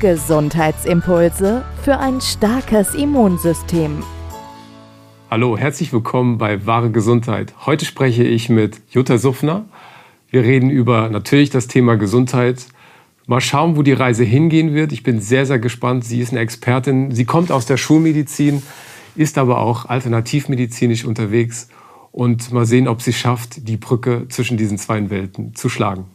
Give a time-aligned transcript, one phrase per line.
[0.00, 4.02] Gesundheitsimpulse für ein starkes Immunsystem.
[5.30, 7.54] Hallo, herzlich willkommen bei Wahre Gesundheit.
[7.66, 9.64] Heute spreche ich mit Jutta Suffner.
[10.30, 12.66] Wir reden über natürlich das Thema Gesundheit,
[13.28, 14.90] Mal schauen, wo die Reise hingehen wird.
[14.90, 16.02] Ich bin sehr, sehr gespannt.
[16.02, 17.12] Sie ist eine Expertin.
[17.12, 18.62] Sie kommt aus der Schulmedizin,
[19.16, 21.68] ist aber auch alternativmedizinisch unterwegs.
[22.10, 26.06] Und mal sehen, ob sie schafft, die Brücke zwischen diesen zwei Welten zu schlagen.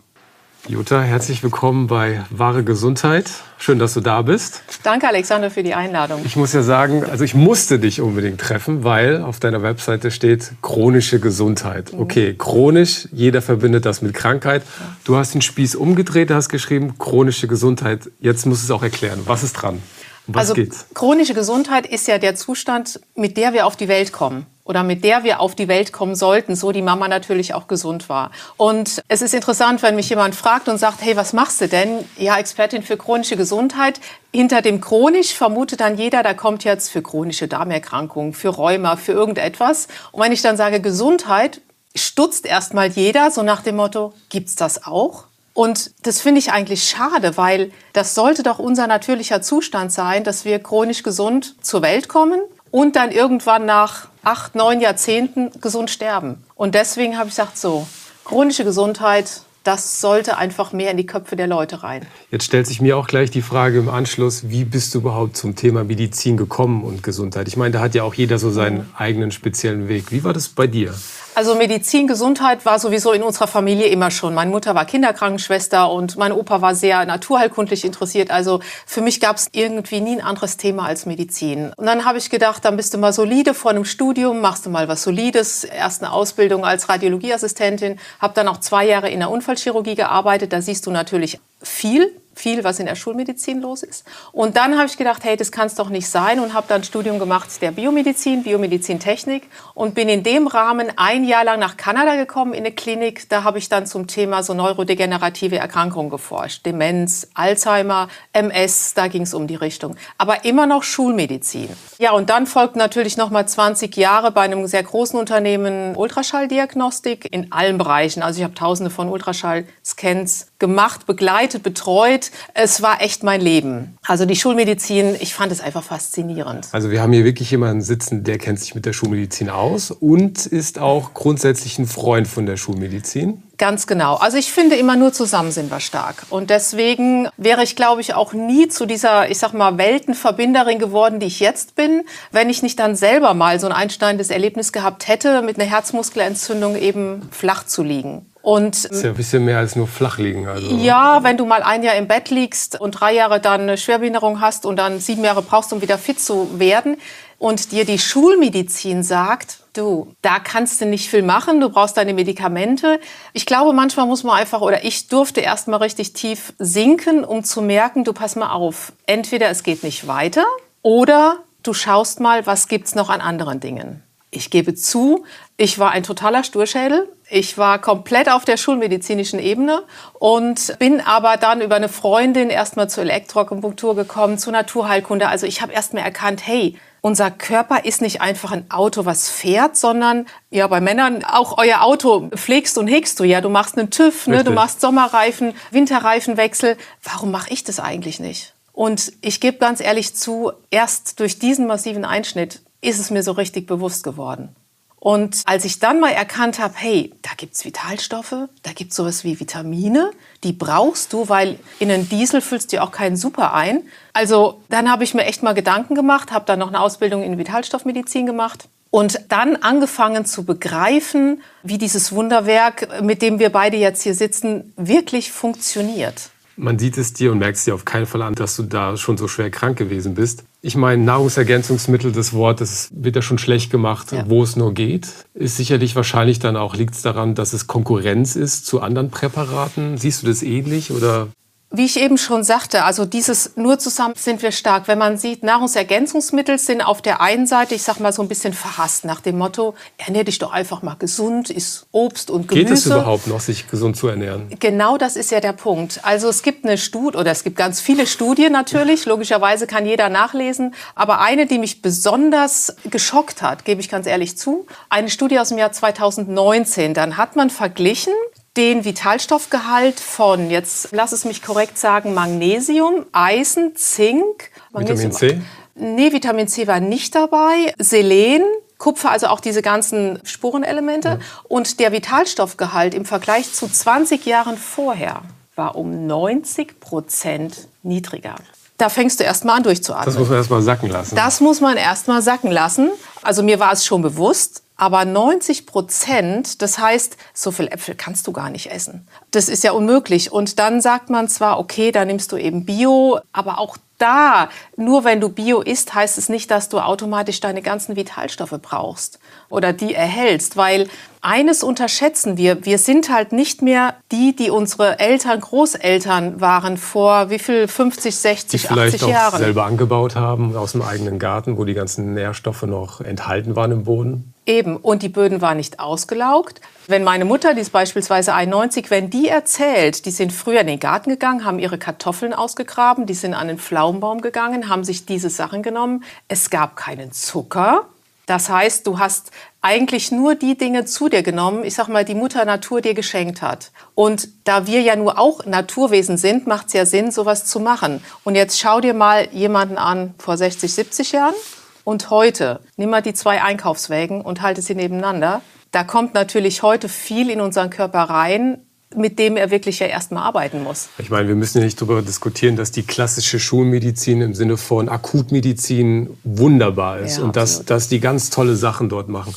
[0.70, 3.30] Jutta, herzlich willkommen bei Wahre Gesundheit.
[3.58, 4.64] Schön, dass du da bist.
[4.84, 6.22] Danke, Alexander, für die Einladung.
[6.24, 10.54] Ich muss ja sagen, also ich musste dich unbedingt treffen, weil auf deiner Webseite steht
[10.62, 11.92] chronische Gesundheit.
[11.92, 12.00] Mhm.
[12.00, 14.64] Okay, chronisch, jeder verbindet das mit Krankheit.
[15.04, 18.10] Du hast den Spieß umgedreht, hast geschrieben, chronische Gesundheit.
[18.22, 19.20] Jetzt musst du es auch erklären.
[19.26, 19.82] Was ist dran?
[20.28, 20.86] Um was also, geht's?
[20.94, 25.04] Chronische Gesundheit ist ja der Zustand, mit der wir auf die Welt kommen oder mit
[25.04, 28.32] der wir auf die Welt kommen sollten, so die Mama natürlich auch gesund war.
[28.58, 32.06] Und es ist interessant, wenn mich jemand fragt und sagt, hey, was machst du denn?
[32.18, 34.00] Ja, Expertin für chronische Gesundheit.
[34.34, 39.12] Hinter dem chronisch vermutet dann jeder, da kommt jetzt für chronische Darmerkrankungen, für Rheuma, für
[39.12, 39.88] irgendetwas.
[40.12, 41.62] Und wenn ich dann sage Gesundheit,
[41.96, 45.26] stutzt erstmal jeder so nach dem Motto, gibt's das auch?
[45.54, 50.46] Und das finde ich eigentlich schade, weil das sollte doch unser natürlicher Zustand sein, dass
[50.46, 56.44] wir chronisch gesund zur Welt kommen und dann irgendwann nach acht, neun Jahrzehnten gesund sterben.
[56.56, 57.88] Und deswegen habe ich gesagt, so,
[58.24, 62.06] chronische Gesundheit, das sollte einfach mehr in die Köpfe der Leute rein.
[62.32, 65.56] Jetzt stellt sich mir auch gleich die Frage im Anschluss, wie bist du überhaupt zum
[65.56, 67.48] Thema Medizin gekommen und Gesundheit?
[67.48, 70.12] Ich meine, da hat ja auch jeder so seinen eigenen speziellen Weg.
[70.12, 70.94] Wie war das bei dir?
[71.36, 74.36] Also Medizin, Gesundheit war sowieso in unserer Familie immer schon.
[74.36, 78.30] Meine Mutter war Kinderkrankenschwester und mein Opa war sehr naturheilkundlich interessiert.
[78.30, 81.74] Also für mich gab es irgendwie nie ein anderes Thema als Medizin.
[81.76, 84.70] Und dann habe ich gedacht, dann bist du mal solide vor einem Studium, machst du
[84.70, 85.64] mal was Solides.
[85.64, 90.54] Erst eine Ausbildung als Radiologieassistentin, habe dann auch zwei Jahre in der Unfallchirurgie gearbeitet.
[90.54, 94.06] Da siehst du natürlich viel viel, was in der Schulmedizin los ist.
[94.32, 96.82] Und dann habe ich gedacht, hey, das kann es doch nicht sein und habe dann
[96.82, 101.78] ein Studium gemacht der Biomedizin, Biomedizintechnik und bin in dem Rahmen ein Jahr lang nach
[101.78, 103.30] Kanada gekommen in eine Klinik.
[103.30, 106.66] Da habe ich dann zum Thema so neurodegenerative Erkrankungen geforscht.
[106.66, 109.96] Demenz, Alzheimer, MS, da ging es um die Richtung.
[110.18, 111.70] Aber immer noch Schulmedizin.
[112.00, 117.28] Ja, und dann folgten natürlich noch mal 20 Jahre bei einem sehr großen Unternehmen Ultraschalldiagnostik
[117.32, 118.24] in allen Bereichen.
[118.24, 122.32] Also ich habe tausende von Ultraschallscans gemacht, begleitet, betreut.
[122.54, 123.98] Es war echt mein Leben.
[124.08, 126.70] Also die Schulmedizin, ich fand es einfach faszinierend.
[126.72, 130.46] Also wir haben hier wirklich jemanden sitzen, der kennt sich mit der Schulmedizin aus und
[130.46, 133.44] ist auch grundsätzlich ein Freund von der Schulmedizin.
[133.58, 134.16] Ganz genau.
[134.16, 136.24] Also ich finde immer nur zusammen sind wir stark.
[136.30, 141.20] Und deswegen wäre ich, glaube ich, auch nie zu dieser, ich sag mal, Weltenverbinderin geworden,
[141.20, 145.10] die ich jetzt bin, wenn ich nicht dann selber mal so ein einschneidendes Erlebnis gehabt
[145.10, 148.26] hätte, mit einer Herzmuskelentzündung eben flach zu liegen.
[148.44, 150.50] Und, das ist ja ein bisschen mehr als nur flach liegen.
[150.50, 150.76] Also.
[150.76, 154.42] Ja, wenn du mal ein Jahr im Bett liegst und drei Jahre dann eine Schwerbehinderung
[154.42, 156.98] hast und dann sieben Jahre brauchst, um wieder fit zu werden
[157.40, 162.14] und dir die Schulmedizin sagt, du, da kannst du nicht viel machen, du brauchst deine
[162.14, 163.00] Medikamente.
[163.32, 167.46] Ich glaube, manchmal muss man einfach, oder ich durfte erst mal richtig tief sinken, um
[167.46, 170.46] zu merken, du pass mal auf, entweder es geht nicht weiter
[170.82, 174.04] oder du schaust mal, was gibt's noch an anderen Dingen.
[174.36, 175.26] Ich gebe zu,
[175.58, 177.08] ich war ein totaler Sturschädel.
[177.30, 179.84] Ich war komplett auf der schulmedizinischen Ebene
[180.20, 185.28] und bin aber dann über eine Freundin erstmal zur Elektroakupunktur gekommen, zur Naturheilkunde.
[185.28, 189.30] Also ich habe erst mal erkannt, hey, unser Körper ist nicht einfach ein Auto, was
[189.30, 193.42] fährt, sondern ja, bei Männern auch euer Auto pflegst und hegst du ja.
[193.42, 194.44] Du machst einen TÜV, ne?
[194.44, 196.78] du machst Sommerreifen, Winterreifenwechsel.
[197.04, 198.54] Warum mache ich das eigentlich nicht?
[198.72, 203.32] Und ich gebe ganz ehrlich zu, erst durch diesen massiven Einschnitt ist es mir so
[203.32, 204.56] richtig bewusst geworden.
[205.04, 209.38] Und als ich dann mal erkannt habe, hey, da gibt's Vitalstoffe, da gibt's sowas wie
[209.38, 210.12] Vitamine,
[210.46, 213.84] die brauchst du, weil in einen Diesel füllst du auch keinen Super ein.
[214.14, 217.38] Also dann habe ich mir echt mal Gedanken gemacht, habe dann noch eine Ausbildung in
[217.38, 224.04] Vitalstoffmedizin gemacht und dann angefangen zu begreifen, wie dieses Wunderwerk, mit dem wir beide jetzt
[224.04, 226.30] hier sitzen, wirklich funktioniert.
[226.56, 229.18] Man sieht es dir und merkst dir auf keinen Fall an, dass du da schon
[229.18, 230.44] so schwer krank gewesen bist.
[230.66, 234.24] Ich meine, Nahrungsergänzungsmittel, das Wort, das wird ja schon schlecht gemacht, ja.
[234.30, 235.10] wo es nur geht.
[235.34, 239.98] Ist sicherlich wahrscheinlich dann auch, liegt es daran, dass es Konkurrenz ist zu anderen Präparaten?
[239.98, 241.28] Siehst du das ähnlich oder
[241.76, 244.88] wie ich eben schon sagte, also dieses nur zusammen sind wir stark.
[244.88, 248.54] Wenn man sieht, Nahrungsergänzungsmittel sind auf der einen Seite, ich sag mal so ein bisschen
[248.54, 252.68] verhasst nach dem Motto, ernähr dich doch einfach mal gesund, isst Obst und Gemüse.
[252.68, 254.50] Geht es überhaupt noch, sich gesund zu ernähren?
[254.60, 256.00] Genau das ist ja der Punkt.
[256.04, 260.10] Also es gibt eine Studie, oder es gibt ganz viele Studien natürlich, logischerweise kann jeder
[260.10, 265.40] nachlesen, aber eine, die mich besonders geschockt hat, gebe ich ganz ehrlich zu, eine Studie
[265.40, 268.14] aus dem Jahr 2019, dann hat man verglichen,
[268.58, 274.52] den Vitalstoffgehalt von, jetzt lass es mich korrekt sagen, Magnesium, Eisen, Zink.
[274.72, 275.42] Magnesium, Vitamin C?
[275.76, 277.74] Nee, Vitamin C war nicht dabei.
[277.80, 278.44] Selen,
[278.78, 281.08] Kupfer, also auch diese ganzen Spurenelemente.
[281.08, 281.20] Ja.
[281.48, 285.22] Und der Vitalstoffgehalt im Vergleich zu 20 Jahren vorher
[285.56, 288.36] war um 90 Prozent niedriger.
[288.78, 290.06] Da fängst du erst mal an durchzuatmen.
[290.06, 291.16] Das muss man erst mal sacken lassen.
[291.16, 292.90] Das muss man erst mal sacken lassen.
[293.22, 298.28] Also mir war es schon bewusst, aber 90 Prozent, das heißt, so viel Äpfel kannst
[298.28, 299.08] du gar nicht essen.
[299.32, 300.32] Das ist ja unmöglich.
[300.32, 305.04] Und dann sagt man zwar, okay, da nimmst du eben Bio, aber auch da, nur
[305.04, 309.72] wenn du Bio isst, heißt es nicht, dass du automatisch deine ganzen Vitalstoffe brauchst oder
[309.72, 310.90] die erhältst, weil
[311.24, 317.30] eines unterschätzen wir, wir sind halt nicht mehr die, die unsere Eltern, Großeltern waren vor
[317.30, 319.34] wie viel 50, 60, die vielleicht 80 Jahren.
[319.34, 323.72] Auch selber angebaut haben aus dem eigenen Garten, wo die ganzen Nährstoffe noch enthalten waren
[323.72, 324.34] im Boden.
[324.46, 326.60] Eben, und die Böden waren nicht ausgelaugt.
[326.88, 330.80] Wenn meine Mutter, die ist beispielsweise 91, wenn die erzählt, die sind früher in den
[330.80, 335.30] Garten gegangen, haben ihre Kartoffeln ausgegraben, die sind an den Pflaumenbaum gegangen, haben sich diese
[335.30, 336.04] Sachen genommen.
[336.28, 337.86] Es gab keinen Zucker.
[338.26, 339.32] Das heißt, du hast
[339.62, 343.42] eigentlich nur die Dinge zu dir genommen, ich sag mal, die Mutter Natur dir geschenkt
[343.42, 343.72] hat.
[343.96, 348.04] Und da wir ja nur auch Naturwesen sind, macht es ja Sinn, sowas zu machen.
[348.24, 351.36] Und jetzt schau dir mal jemanden an vor 60, 70 Jahren
[351.84, 352.62] und heute.
[352.78, 355.42] Nimm mal die zwei Einkaufswägen und halte sie nebeneinander.
[355.72, 358.66] Da kommt natürlich heute viel in unseren Körper rein,
[358.96, 360.90] mit dem er wirklich ja erstmal arbeiten muss.
[360.98, 364.90] Ich meine, wir müssen ja nicht darüber diskutieren, dass die klassische Schulmedizin im Sinne von
[364.90, 369.34] Akutmedizin wunderbar ist ja, und dass, dass die ganz tolle Sachen dort machen.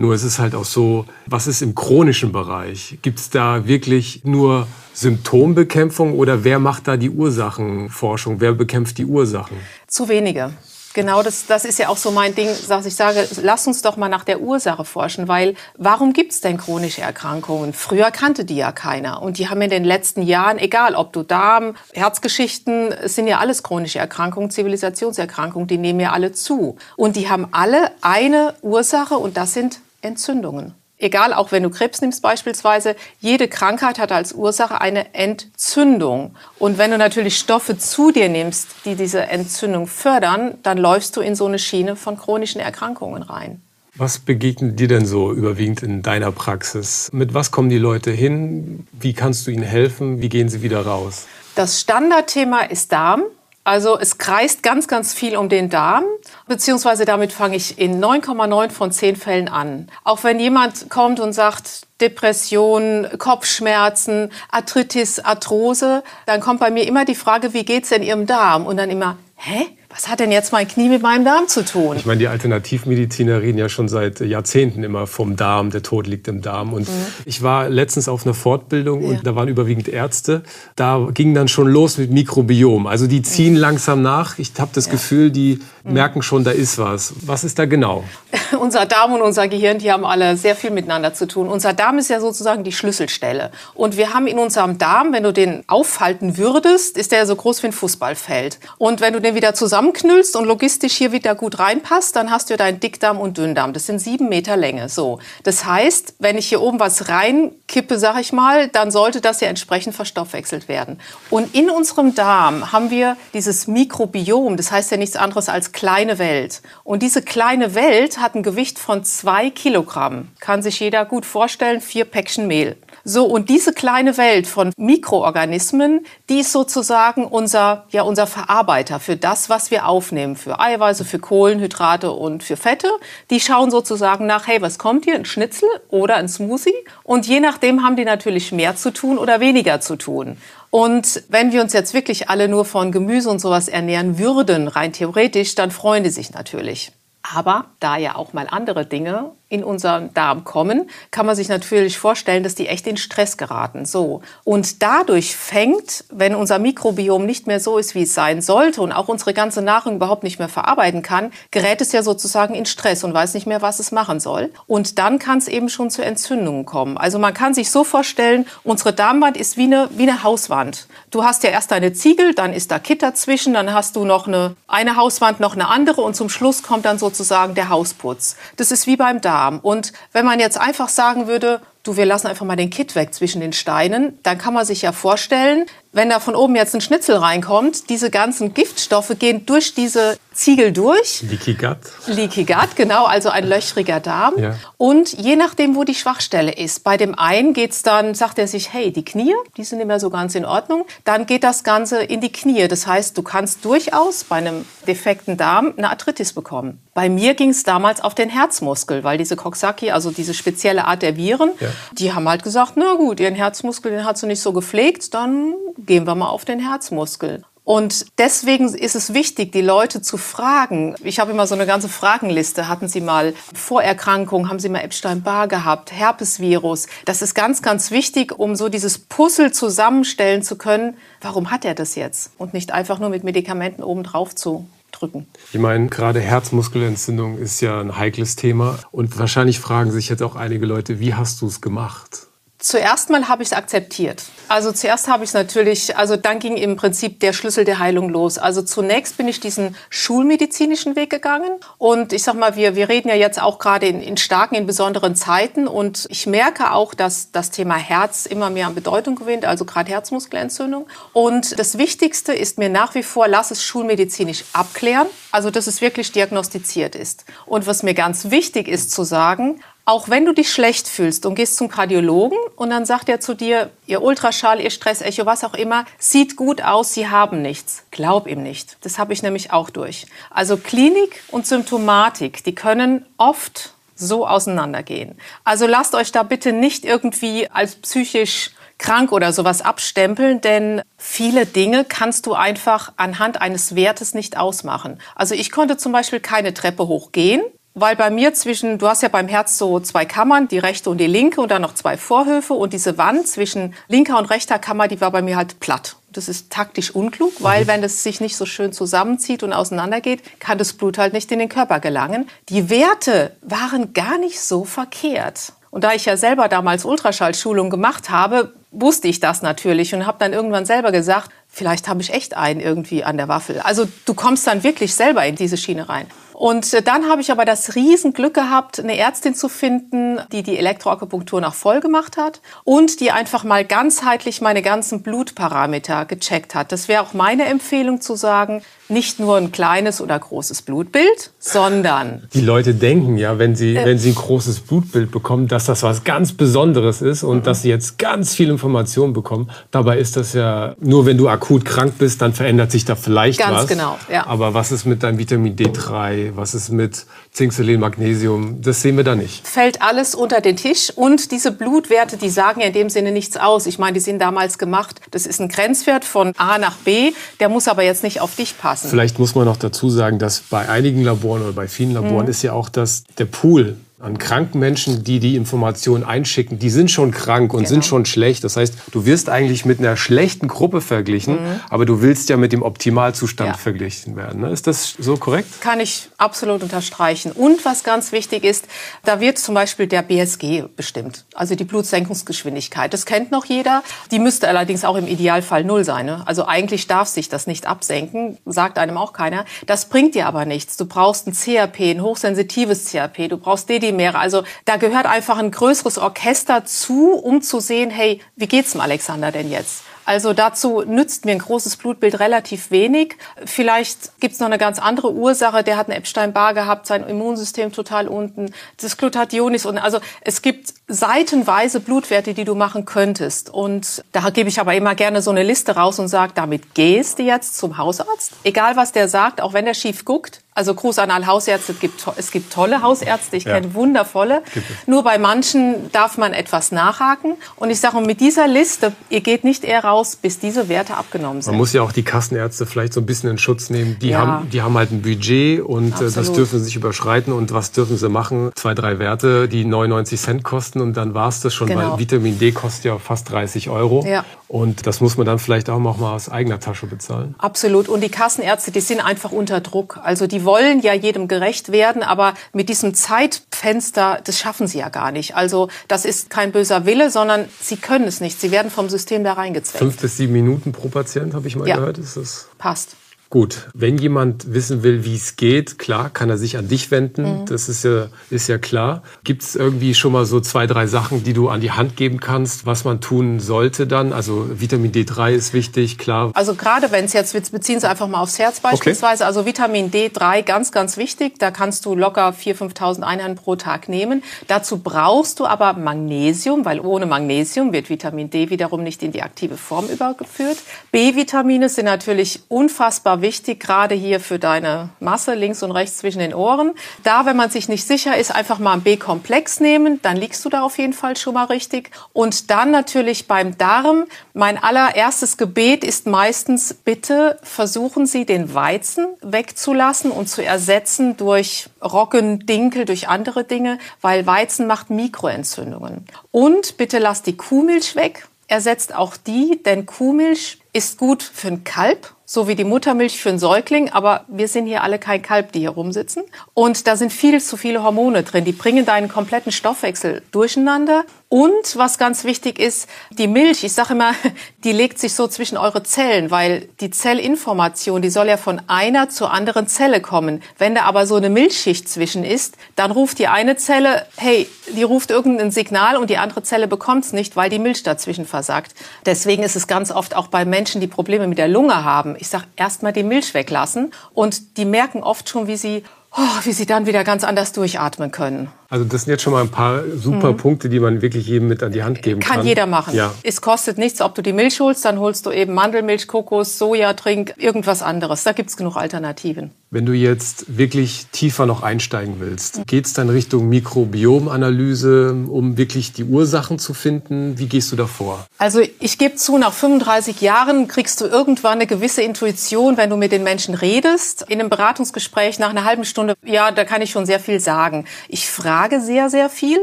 [0.00, 2.98] Nur es ist halt auch so, was ist im chronischen Bereich?
[3.02, 8.40] Gibt es da wirklich nur Symptombekämpfung oder wer macht da die Ursachenforschung?
[8.40, 9.56] Wer bekämpft die Ursachen?
[9.88, 10.52] Zu wenige.
[10.98, 13.96] Genau, das, das ist ja auch so mein Ding, dass ich sage, lass uns doch
[13.96, 17.72] mal nach der Ursache forschen, weil warum gibt es denn chronische Erkrankungen?
[17.72, 21.22] Früher kannte die ja keiner und die haben in den letzten Jahren, egal ob du
[21.22, 26.78] Darm, Herzgeschichten, es sind ja alles chronische Erkrankungen, Zivilisationserkrankungen, die nehmen ja alle zu.
[26.96, 30.74] Und die haben alle eine Ursache und das sind Entzündungen.
[30.98, 36.34] Egal, auch wenn du Krebs nimmst beispielsweise, jede Krankheit hat als Ursache eine Entzündung.
[36.58, 41.20] Und wenn du natürlich Stoffe zu dir nimmst, die diese Entzündung fördern, dann läufst du
[41.20, 43.62] in so eine Schiene von chronischen Erkrankungen rein.
[43.94, 47.08] Was begegnet dir denn so überwiegend in deiner Praxis?
[47.12, 48.86] Mit was kommen die Leute hin?
[48.92, 50.20] Wie kannst du ihnen helfen?
[50.20, 51.26] Wie gehen sie wieder raus?
[51.54, 53.24] Das Standardthema ist Darm.
[53.68, 56.04] Also es kreist ganz, ganz viel um den Darm,
[56.46, 59.90] beziehungsweise damit fange ich in 9,9 von 10 Fällen an.
[60.04, 67.04] Auch wenn jemand kommt und sagt, Depression, Kopfschmerzen, Arthritis, Arthrose, dann kommt bei mir immer
[67.04, 68.64] die Frage, wie geht's denn Ihrem Darm?
[68.64, 69.66] Und dann immer, hä?
[69.90, 71.96] Was hat denn jetzt mein Knie mit meinem Darm zu tun?
[71.96, 76.28] Ich meine, die Alternativmediziner reden ja schon seit Jahrzehnten immer vom Darm, der Tod liegt
[76.28, 76.74] im Darm.
[76.74, 77.06] Und mhm.
[77.24, 79.08] ich war letztens auf einer Fortbildung ja.
[79.08, 80.42] und da waren überwiegend Ärzte.
[80.76, 82.86] Da ging dann schon los mit Mikrobiom.
[82.86, 83.60] Also die ziehen mhm.
[83.60, 84.38] langsam nach.
[84.38, 84.92] Ich habe das ja.
[84.92, 85.94] Gefühl, die mhm.
[85.94, 87.14] merken schon, da ist was.
[87.22, 88.04] Was ist da genau?
[88.60, 91.48] unser Darm und unser Gehirn, die haben alle sehr viel miteinander zu tun.
[91.48, 93.52] Unser Darm ist ja sozusagen die Schlüsselstelle.
[93.72, 97.62] Und wir haben in unserem Darm, wenn du den aufhalten würdest, ist der so groß
[97.62, 98.58] wie ein Fußballfeld.
[98.76, 102.50] Und wenn du den wieder zusammen zusammenknüllst und logistisch hier wieder gut reinpasst, dann hast
[102.50, 103.72] du deinen Dickdarm und Dünndarm.
[103.72, 104.88] Das sind sieben Meter Länge.
[104.88, 105.20] So.
[105.44, 109.46] Das heißt, wenn ich hier oben was reinkippe, sag ich mal, dann sollte das ja
[109.46, 110.98] entsprechend verstoffwechselt werden.
[111.30, 114.56] Und in unserem Darm haben wir dieses Mikrobiom.
[114.56, 116.60] Das heißt ja nichts anderes als kleine Welt.
[116.82, 120.28] Und diese kleine Welt hat ein Gewicht von zwei Kilogramm.
[120.40, 122.76] Kann sich jeder gut vorstellen, vier Päckchen Mehl.
[123.04, 129.16] So, und diese kleine Welt von Mikroorganismen, die ist sozusagen unser, ja, unser Verarbeiter für
[129.16, 132.88] das, was wir aufnehmen für Eiweiße, für Kohlenhydrate und für Fette.
[133.30, 135.14] Die schauen sozusagen nach, hey, was kommt hier?
[135.14, 136.74] Ein Schnitzel oder ein Smoothie?
[137.04, 140.38] Und je nachdem haben die natürlich mehr zu tun oder weniger zu tun.
[140.70, 144.92] Und wenn wir uns jetzt wirklich alle nur von Gemüse und sowas ernähren würden, rein
[144.92, 146.92] theoretisch, dann freuen die sich natürlich.
[147.22, 151.98] Aber da ja auch mal andere Dinge in unseren Darm kommen, kann man sich natürlich
[151.98, 153.86] vorstellen, dass die echt in Stress geraten.
[153.86, 154.20] So.
[154.44, 158.92] Und dadurch fängt, wenn unser Mikrobiom nicht mehr so ist, wie es sein sollte und
[158.92, 163.04] auch unsere ganze Nahrung überhaupt nicht mehr verarbeiten kann, gerät es ja sozusagen in Stress
[163.04, 164.52] und weiß nicht mehr, was es machen soll.
[164.66, 166.98] Und dann kann es eben schon zu Entzündungen kommen.
[166.98, 170.88] Also man kann sich so vorstellen, unsere Darmwand ist wie eine, wie eine Hauswand.
[171.10, 174.26] Du hast ja erst eine Ziegel, dann ist da Gitter zwischen, dann hast du noch
[174.26, 178.36] eine, eine Hauswand, noch eine andere und zum Schluss kommt dann sozusagen der Hausputz.
[178.56, 179.37] Das ist wie beim Darm.
[179.38, 179.60] Darm.
[179.60, 183.14] Und wenn man jetzt einfach sagen würde, du, wir lassen einfach mal den Kit weg
[183.14, 186.80] zwischen den Steinen, dann kann man sich ja vorstellen, wenn da von oben jetzt ein
[186.80, 191.22] Schnitzel reinkommt, diese ganzen Giftstoffe gehen durch diese Ziegel durch.
[191.22, 191.78] Leaky Gut.
[192.06, 194.38] Leaky Gut, genau, also ein löchriger Darm.
[194.38, 194.54] Ja.
[194.76, 198.72] Und je nachdem, wo die Schwachstelle ist, bei dem einen geht's dann, sagt er sich,
[198.72, 200.84] hey, die Knie, die sind nicht mehr so ganz in Ordnung.
[201.04, 202.68] Dann geht das Ganze in die Knie.
[202.68, 206.80] Das heißt, du kannst durchaus bei einem defekten Darm eine Arthritis bekommen.
[206.94, 211.02] Bei mir ging es damals auf den Herzmuskel, weil diese Coxsackie, also diese spezielle Art
[211.02, 211.68] der Viren, ja.
[211.92, 215.54] Die haben halt gesagt, na gut, ihren Herzmuskel, den hat sie nicht so gepflegt, dann
[215.78, 217.44] gehen wir mal auf den Herzmuskel.
[217.68, 220.94] Und deswegen ist es wichtig, die Leute zu fragen.
[221.04, 222.66] Ich habe immer so eine ganze Fragenliste.
[222.66, 224.48] Hatten Sie mal Vorerkrankungen?
[224.48, 225.92] Haben Sie mal Epstein-Barr gehabt?
[225.92, 226.86] Herpesvirus?
[227.04, 230.96] Das ist ganz, ganz wichtig, um so dieses Puzzle zusammenstellen zu können.
[231.20, 232.32] Warum hat er das jetzt?
[232.38, 235.26] Und nicht einfach nur mit Medikamenten obendrauf zu drücken.
[235.52, 238.78] Ich meine, gerade Herzmuskelentzündung ist ja ein heikles Thema.
[238.90, 242.27] Und wahrscheinlich fragen sich jetzt auch einige Leute, wie hast du es gemacht?
[242.60, 244.24] Zuerst mal habe ich es akzeptiert.
[244.48, 248.08] Also zuerst habe ich es natürlich, also dann ging im Prinzip der Schlüssel der Heilung
[248.08, 248.36] los.
[248.36, 253.10] Also zunächst bin ich diesen schulmedizinischen Weg gegangen und ich sag mal, wir, wir reden
[253.10, 257.30] ja jetzt auch gerade in, in starken, in besonderen Zeiten und ich merke auch, dass
[257.30, 260.88] das Thema Herz immer mehr an Bedeutung gewinnt, also gerade Herzmuskelentzündung.
[261.12, 265.80] Und das Wichtigste ist mir nach wie vor, lass es schulmedizinisch abklären, also dass es
[265.80, 267.24] wirklich diagnostiziert ist.
[267.46, 271.34] Und was mir ganz wichtig ist zu sagen, auch wenn du dich schlecht fühlst und
[271.34, 275.54] gehst zum Kardiologen und dann sagt er zu dir, ihr Ultraschall, ihr Stressecho, was auch
[275.54, 277.84] immer, sieht gut aus, Sie haben nichts.
[277.90, 278.76] Glaub ihm nicht.
[278.82, 280.06] Das habe ich nämlich auch durch.
[280.28, 285.16] Also Klinik und Symptomatik, die können oft so auseinandergehen.
[285.42, 291.46] Also lasst euch da bitte nicht irgendwie als psychisch krank oder sowas abstempeln, denn viele
[291.46, 295.00] Dinge kannst du einfach anhand eines Wertes nicht ausmachen.
[295.14, 297.40] Also ich konnte zum Beispiel keine Treppe hochgehen,
[297.80, 300.98] weil bei mir zwischen, du hast ja beim Herz so zwei Kammern, die rechte und
[300.98, 304.88] die linke und dann noch zwei Vorhöfe und diese Wand zwischen linker und rechter Kammer,
[304.88, 305.96] die war bei mir halt platt.
[306.12, 310.58] Das ist taktisch unklug, weil wenn es sich nicht so schön zusammenzieht und auseinandergeht, kann
[310.58, 312.28] das Blut halt nicht in den Körper gelangen.
[312.48, 315.52] Die Werte waren gar nicht so verkehrt.
[315.70, 320.18] Und da ich ja selber damals Ultraschallschulung gemacht habe, wusste ich das natürlich und habe
[320.18, 323.60] dann irgendwann selber gesagt, vielleicht habe ich echt einen irgendwie an der Waffel.
[323.60, 326.06] Also du kommst dann wirklich selber in diese Schiene rein.
[326.38, 330.56] Und äh, dann habe ich aber das Riesenglück gehabt, eine Ärztin zu finden, die die
[330.56, 336.70] Elektroakupunktur nach voll gemacht hat und die einfach mal ganzheitlich meine ganzen Blutparameter gecheckt hat.
[336.70, 342.28] Das wäre auch meine Empfehlung zu sagen, nicht nur ein kleines oder großes Blutbild, sondern
[342.32, 345.82] die Leute denken ja, wenn sie äh, wenn sie ein großes Blutbild bekommen, dass das
[345.82, 347.42] was ganz Besonderes ist und mhm.
[347.42, 349.50] dass sie jetzt ganz viel Informationen bekommen.
[349.70, 353.38] Dabei ist das ja nur, wenn du akut krank bist, dann verändert sich da vielleicht
[353.38, 353.66] ganz was.
[353.66, 353.98] Ganz genau.
[354.10, 354.26] Ja.
[354.26, 356.32] Aber was ist mit deinem Vitamin D3?
[356.34, 357.06] Was ist mit
[357.38, 358.60] Zink, Selen, Magnesium?
[358.62, 359.46] Das sehen wir da nicht.
[359.46, 363.36] Fällt alles unter den Tisch und diese Blutwerte, die sagen ja in dem Sinne nichts
[363.36, 363.66] aus.
[363.66, 365.00] Ich meine, die sind damals gemacht.
[365.12, 367.12] Das ist ein Grenzwert von A nach B.
[367.38, 368.90] Der muss aber jetzt nicht auf dich passen.
[368.90, 372.30] Vielleicht muss man noch dazu sagen, dass bei einigen Laboren oder bei vielen Laboren mhm.
[372.30, 376.88] ist ja auch das, der Pool an kranken Menschen, die die Informationen einschicken, die sind
[376.88, 377.68] schon krank und genau.
[377.68, 378.44] sind schon schlecht.
[378.44, 381.60] Das heißt, du wirst eigentlich mit einer schlechten Gruppe verglichen, mhm.
[381.68, 383.56] aber du willst ja mit dem Optimalzustand ja.
[383.56, 384.42] verglichen werden.
[384.42, 384.50] Ne?
[384.50, 385.60] Ist das so korrekt?
[385.62, 387.32] Kann ich absolut unterstreichen.
[387.32, 388.68] Und was ganz wichtig ist,
[389.04, 392.94] da wird zum Beispiel der BSG bestimmt, also die Blutsenkungsgeschwindigkeit.
[392.94, 393.82] Das kennt noch jeder.
[394.12, 396.06] Die müsste allerdings auch im Idealfall null sein.
[396.06, 396.22] Ne?
[396.24, 399.44] Also eigentlich darf sich das nicht absenken, sagt einem auch keiner.
[399.66, 400.76] Das bringt dir aber nichts.
[400.76, 404.18] Du brauchst ein CRP, ein hochsensitives CRP, du brauchst DD Primäre.
[404.18, 408.80] Also da gehört einfach ein größeres Orchester zu, um zu sehen, hey, wie geht's dem
[408.80, 409.82] Alexander denn jetzt?
[410.04, 413.16] Also dazu nützt mir ein großes Blutbild relativ wenig.
[413.44, 415.62] Vielleicht gibt es noch eine ganz andere Ursache.
[415.62, 420.72] Der hat einen Epstein-Barr gehabt, sein Immunsystem total unten, das Glutathionis und also es gibt
[420.88, 423.50] seitenweise Blutwerte, die du machen könntest.
[423.50, 427.18] Und da gebe ich aber immer gerne so eine Liste raus und sage, damit gehst
[427.18, 428.32] du jetzt zum Hausarzt.
[428.42, 430.40] Egal was der sagt, auch wenn der schief guckt.
[430.58, 431.70] Also Gruß an alle Hausärzte.
[431.70, 433.54] Es gibt, es gibt tolle Hausärzte, ich ja.
[433.54, 434.42] kenne wundervolle.
[434.86, 437.34] Nur bei manchen darf man etwas nachhaken.
[437.54, 441.42] Und ich sage, mit dieser Liste, ihr geht nicht eher raus, bis diese Werte abgenommen
[441.42, 441.52] sind.
[441.52, 444.00] Man muss ja auch die Kassenärzte vielleicht so ein bisschen in Schutz nehmen.
[444.00, 444.18] Die, ja.
[444.18, 446.16] haben, die haben halt ein Budget und Absolut.
[446.16, 447.32] das dürfen sie sich überschreiten.
[447.32, 448.50] Und was dürfen sie machen?
[448.56, 451.92] Zwei, drei Werte, die 99 Cent kosten und dann war es das schon, genau.
[451.92, 454.04] weil Vitamin D kostet ja fast 30 Euro.
[454.06, 454.24] Ja.
[454.48, 457.34] Und das muss man dann vielleicht auch noch mal aus eigener Tasche bezahlen.
[457.38, 457.88] Absolut.
[457.88, 460.00] Und die Kassenärzte, die sind einfach unter Druck.
[460.02, 464.88] Also die wollen ja jedem gerecht werden, aber mit diesem Zeitfenster, das schaffen sie ja
[464.88, 465.36] gar nicht.
[465.36, 468.40] Also das ist kein böser Wille, sondern sie können es nicht.
[468.40, 469.78] Sie werden vom System da reingezwängt.
[469.78, 471.76] Fünf bis sieben Minuten pro Patient, habe ich mal ja.
[471.76, 471.98] gehört.
[471.98, 472.96] Ist das Passt.
[473.30, 477.40] Gut, wenn jemand wissen will, wie es geht, klar, kann er sich an dich wenden.
[477.40, 477.46] Mhm.
[477.46, 479.02] Das ist ja, ist ja klar.
[479.22, 482.20] Gibt es irgendwie schon mal so zwei, drei Sachen, die du an die Hand geben
[482.20, 484.14] kannst, was man tun sollte dann?
[484.14, 486.30] Also Vitamin D3 ist wichtig, klar.
[486.32, 489.24] Also gerade wenn es jetzt, wir beziehen es einfach mal aufs Herz beispielsweise.
[489.24, 489.28] Okay.
[489.28, 491.38] Also Vitamin D3 ganz, ganz wichtig.
[491.38, 494.22] Da kannst du locker 4.000, 5.000 Einheiten pro Tag nehmen.
[494.46, 499.22] Dazu brauchst du aber Magnesium, weil ohne Magnesium wird Vitamin D wiederum nicht in die
[499.22, 500.56] aktive Form übergeführt.
[500.92, 506.34] B-Vitamine sind natürlich unfassbar wichtig, gerade hier für deine Masse links und rechts zwischen den
[506.34, 506.74] Ohren.
[507.02, 510.48] Da, wenn man sich nicht sicher ist, einfach mal ein B-Komplex nehmen, dann liegst du
[510.48, 511.90] da auf jeden Fall schon mal richtig.
[512.12, 514.04] Und dann natürlich beim Darm.
[514.34, 521.68] Mein allererstes Gebet ist meistens, bitte versuchen Sie den Weizen wegzulassen und zu ersetzen durch
[521.82, 526.06] Roggen, Dinkel, durch andere Dinge, weil Weizen macht Mikroentzündungen.
[526.30, 528.28] Und bitte lass die Kuhmilch weg.
[528.46, 533.30] Ersetzt auch die, denn Kuhmilch ist gut für ein Kalb so wie die Muttermilch für
[533.30, 536.24] einen Säugling, aber wir sind hier alle kein Kalb, die hier rumsitzen.
[536.52, 541.06] Und da sind viel zu viele Hormone drin, die bringen deinen kompletten Stoffwechsel durcheinander.
[541.30, 544.12] Und was ganz wichtig ist, die Milch, ich sage immer,
[544.64, 549.08] die legt sich so zwischen eure Zellen, weil die Zellinformation, die soll ja von einer
[549.08, 550.42] zur anderen Zelle kommen.
[550.58, 554.46] Wenn da aber so eine Milchschicht zwischen ist, dann ruft die eine Zelle, hey,
[554.76, 558.26] die ruft irgendein Signal und die andere Zelle bekommt es nicht, weil die Milch dazwischen
[558.26, 558.74] versagt.
[559.06, 562.16] Deswegen ist es ganz oft auch bei Menschen, die Probleme mit der Lunge haben.
[562.18, 565.84] Ich sage, erst mal die Milch weglassen und die merken oft schon, wie sie
[566.16, 568.50] oh, wie sie dann wieder ganz anders durchatmen können.
[568.70, 570.36] Also das sind jetzt schon mal ein paar super mhm.
[570.36, 572.38] Punkte, die man wirklich jedem mit an die Hand geben kann.
[572.38, 572.94] Kann jeder machen.
[572.94, 573.14] Ja.
[573.22, 577.32] Es kostet nichts, ob du die Milch holst, dann holst du eben Mandelmilch, Kokos, Sojatrink,
[577.38, 578.24] irgendwas anderes.
[578.24, 579.52] Da gibt's genug Alternativen.
[579.70, 586.04] Wenn du jetzt wirklich tiefer noch einsteigen willst, geht's dann Richtung Mikrobiomanalyse, um wirklich die
[586.04, 587.38] Ursachen zu finden?
[587.38, 588.26] Wie gehst du da vor?
[588.38, 592.96] Also ich gebe zu, nach 35 Jahren kriegst du irgendwann eine gewisse Intuition, wenn du
[592.96, 594.24] mit den Menschen redest.
[594.28, 597.84] In einem Beratungsgespräch nach einer halben Stunde, ja, da kann ich schon sehr viel sagen.
[598.08, 599.58] Ich frage frage sehr, sehr viel.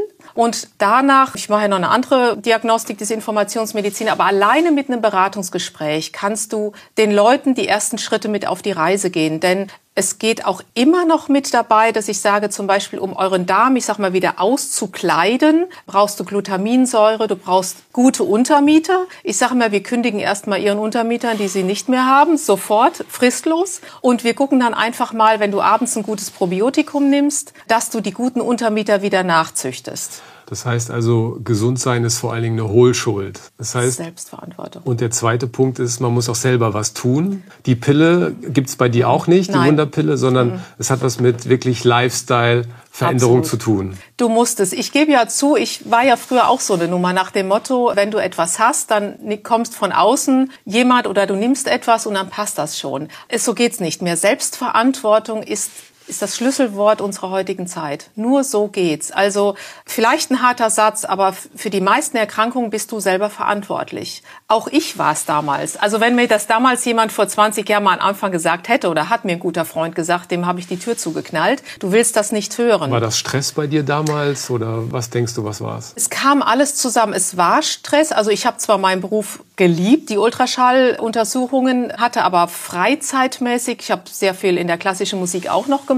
[0.32, 5.02] Und danach, ich mache ja noch eine andere Diagnostik, diese Informationsmedizin, aber alleine mit einem
[5.02, 9.40] Beratungsgespräch kannst du den Leuten die ersten Schritte mit auf die Reise gehen.
[9.40, 13.46] Denn es geht auch immer noch mit dabei, dass ich sage, zum Beispiel, um euren
[13.46, 19.06] Darm, ich sag mal, wieder auszukleiden, brauchst du Glutaminsäure, du brauchst gute Untermieter.
[19.24, 23.80] Ich sage mal, wir kündigen erstmal ihren Untermietern, die sie nicht mehr haben, sofort, fristlos.
[24.02, 28.02] Und wir gucken dann einfach mal, wenn du abends ein gutes Probiotikum nimmst, dass du
[28.02, 30.20] die guten Untermieter wieder nachzüchtest.
[30.46, 33.40] Das heißt also, gesund sein ist vor allen Dingen eine Hohlschuld.
[33.58, 34.82] Das heißt, Selbstverantwortung.
[34.84, 37.42] Und der zweite Punkt ist, man muss auch selber was tun.
[37.66, 39.70] Die Pille gibt's bei dir auch nicht, die Nein.
[39.70, 40.60] Wunderpille, sondern mhm.
[40.78, 43.62] es hat was mit wirklich Lifestyle, Veränderung Absolut.
[43.62, 43.98] zu tun.
[44.16, 44.72] Du musst es.
[44.72, 47.90] Ich gebe ja zu, ich war ja früher auch so eine Nummer nach dem Motto,
[47.94, 52.30] wenn du etwas hast, dann kommst von außen jemand oder du nimmst etwas und dann
[52.30, 53.08] passt das schon.
[53.36, 54.16] So geht's nicht mehr.
[54.16, 55.70] Selbstverantwortung ist
[56.08, 58.10] ist das Schlüsselwort unserer heutigen Zeit.
[58.14, 59.10] Nur so geht's.
[59.10, 64.22] Also vielleicht ein harter Satz, aber für die meisten Erkrankungen bist du selber verantwortlich.
[64.48, 65.76] Auch ich war es damals.
[65.76, 69.08] Also wenn mir das damals jemand vor 20 Jahren mal am Anfang gesagt hätte oder
[69.08, 71.62] hat mir ein guter Freund gesagt, dem habe ich die Tür zugeknallt.
[71.80, 72.90] Du willst das nicht hören.
[72.90, 75.92] War das Stress bei dir damals oder was denkst du, was war es?
[75.96, 77.12] Es kam alles zusammen.
[77.12, 78.12] Es war Stress.
[78.12, 84.34] Also ich habe zwar meinen Beruf geliebt, die Ultraschalluntersuchungen, hatte aber freizeitmäßig, ich habe sehr
[84.34, 85.95] viel in der klassischen Musik auch noch gemacht,